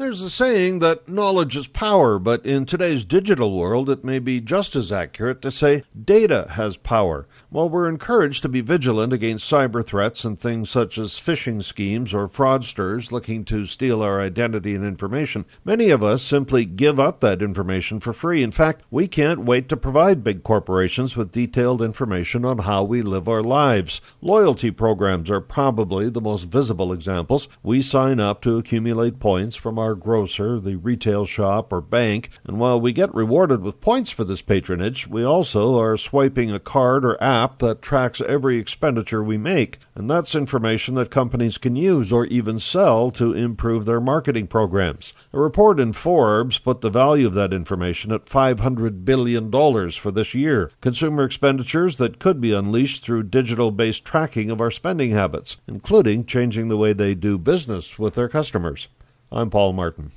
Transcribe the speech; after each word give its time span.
There's 0.00 0.22
a 0.22 0.30
saying 0.30 0.78
that 0.78 1.10
knowledge 1.10 1.58
is 1.58 1.66
power, 1.66 2.18
but 2.18 2.46
in 2.46 2.64
today's 2.64 3.04
digital 3.04 3.54
world, 3.54 3.90
it 3.90 4.02
may 4.02 4.18
be 4.18 4.40
just 4.40 4.74
as 4.74 4.90
accurate 4.90 5.42
to 5.42 5.50
say 5.50 5.84
data 5.94 6.46
has 6.52 6.78
power. 6.78 7.28
While 7.50 7.68
we're 7.68 7.86
encouraged 7.86 8.40
to 8.42 8.48
be 8.48 8.62
vigilant 8.62 9.12
against 9.12 9.52
cyber 9.52 9.84
threats 9.84 10.24
and 10.24 10.40
things 10.40 10.70
such 10.70 10.96
as 10.96 11.20
phishing 11.20 11.62
schemes 11.62 12.14
or 12.14 12.28
fraudsters 12.28 13.12
looking 13.12 13.44
to 13.44 13.66
steal 13.66 14.00
our 14.00 14.22
identity 14.22 14.74
and 14.74 14.86
information, 14.86 15.44
many 15.66 15.90
of 15.90 16.02
us 16.02 16.22
simply 16.22 16.64
give 16.64 16.98
up 16.98 17.20
that 17.20 17.42
information 17.42 18.00
for 18.00 18.14
free. 18.14 18.42
In 18.42 18.52
fact, 18.52 18.82
we 18.90 19.06
can't 19.06 19.44
wait 19.44 19.68
to 19.68 19.76
provide 19.76 20.24
big 20.24 20.42
corporations 20.42 21.14
with 21.14 21.30
detailed 21.30 21.82
information 21.82 22.46
on 22.46 22.60
how 22.60 22.84
we 22.84 23.02
live 23.02 23.28
our 23.28 23.42
lives. 23.42 24.00
Loyalty 24.22 24.70
programs 24.70 25.30
are 25.30 25.42
probably 25.42 26.08
the 26.08 26.22
most 26.22 26.44
visible 26.44 26.90
examples. 26.90 27.48
We 27.62 27.82
sign 27.82 28.18
up 28.18 28.40
to 28.42 28.56
accumulate 28.56 29.20
points 29.20 29.56
from 29.56 29.78
our 29.78 29.89
our 29.90 29.96
grocer, 29.96 30.60
the 30.60 30.76
retail 30.76 31.26
shop, 31.26 31.72
or 31.72 31.80
bank, 31.80 32.30
and 32.44 32.60
while 32.60 32.80
we 32.80 32.92
get 32.92 33.12
rewarded 33.12 33.60
with 33.60 33.80
points 33.80 34.08
for 34.08 34.22
this 34.22 34.40
patronage, 34.40 35.08
we 35.08 35.24
also 35.24 35.80
are 35.80 35.96
swiping 35.96 36.52
a 36.52 36.60
card 36.60 37.04
or 37.04 37.20
app 37.20 37.58
that 37.58 37.82
tracks 37.82 38.20
every 38.20 38.56
expenditure 38.56 39.20
we 39.20 39.36
make, 39.36 39.80
and 39.96 40.08
that's 40.08 40.36
information 40.36 40.94
that 40.94 41.10
companies 41.10 41.58
can 41.58 41.74
use 41.74 42.12
or 42.12 42.24
even 42.26 42.60
sell 42.60 43.10
to 43.10 43.32
improve 43.32 43.84
their 43.84 44.00
marketing 44.00 44.46
programs. 44.46 45.12
A 45.32 45.40
report 45.40 45.80
in 45.80 45.92
Forbes 45.92 46.60
put 46.60 46.82
the 46.82 46.88
value 46.88 47.26
of 47.26 47.34
that 47.34 47.52
information 47.52 48.12
at 48.12 48.26
$500 48.26 49.04
billion 49.04 49.50
for 49.90 50.12
this 50.12 50.34
year. 50.34 50.70
Consumer 50.80 51.24
expenditures 51.24 51.96
that 51.96 52.20
could 52.20 52.40
be 52.40 52.52
unleashed 52.52 53.04
through 53.04 53.24
digital 53.24 53.72
based 53.72 54.04
tracking 54.04 54.52
of 54.52 54.60
our 54.60 54.70
spending 54.70 55.10
habits, 55.10 55.56
including 55.66 56.24
changing 56.26 56.68
the 56.68 56.76
way 56.76 56.92
they 56.92 57.16
do 57.16 57.36
business 57.38 57.98
with 57.98 58.14
their 58.14 58.28
customers. 58.28 58.86
I'm 59.32 59.48
Paul 59.48 59.72
Martin. 59.74 60.10